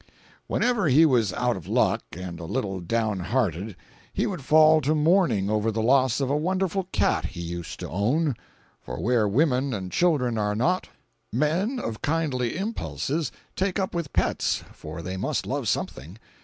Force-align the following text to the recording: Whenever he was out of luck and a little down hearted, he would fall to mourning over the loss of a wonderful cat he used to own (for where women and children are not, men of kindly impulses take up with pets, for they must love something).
Whenever 0.47 0.87
he 0.87 1.05
was 1.05 1.31
out 1.33 1.55
of 1.55 1.67
luck 1.67 2.01
and 2.13 2.39
a 2.39 2.45
little 2.45 2.79
down 2.79 3.19
hearted, 3.19 3.75
he 4.11 4.25
would 4.25 4.41
fall 4.43 4.81
to 4.81 4.95
mourning 4.95 5.47
over 5.47 5.71
the 5.71 5.83
loss 5.83 6.19
of 6.19 6.27
a 6.27 6.35
wonderful 6.35 6.85
cat 6.91 7.23
he 7.25 7.39
used 7.39 7.79
to 7.79 7.87
own 7.87 8.33
(for 8.81 8.99
where 8.99 9.27
women 9.27 9.75
and 9.75 9.91
children 9.91 10.39
are 10.39 10.55
not, 10.55 10.89
men 11.31 11.77
of 11.79 12.01
kindly 12.01 12.57
impulses 12.57 13.31
take 13.55 13.77
up 13.77 13.93
with 13.93 14.11
pets, 14.11 14.63
for 14.73 15.03
they 15.03 15.17
must 15.17 15.45
love 15.45 15.67
something). 15.67 16.17